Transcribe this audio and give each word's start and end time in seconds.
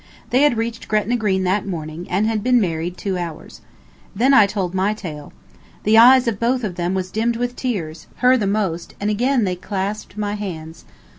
They 0.31 0.41
had 0.41 0.57
reached 0.57 0.87
Gretna 0.87 1.15
Green 1.15 1.43
that 1.43 1.67
morning, 1.67 2.07
and 2.09 2.25
had 2.25 2.41
been 2.41 2.59
married 2.59 2.97
two 2.97 3.19
hours. 3.19 3.61
Then 4.15 4.33
I 4.33 4.47
told 4.47 4.73
my 4.73 4.95
tale. 4.95 5.31
The 5.83 5.95
eyes 5.99 6.27
of 6.27 6.39
both 6.39 6.63
of 6.63 6.73
them 6.73 6.95
was 6.95 7.11
dimmed 7.11 7.35
with 7.35 7.55
tears, 7.55 8.07
hers 8.15 8.39
the 8.39 8.47
most, 8.47 8.95
and 8.99 9.11
again 9.11 9.43
they 9.43 9.55
clasped 9.55 10.17
my 10.17 10.33
hands. 10.33 10.85